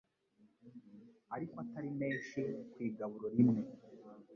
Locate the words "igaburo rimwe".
2.87-3.61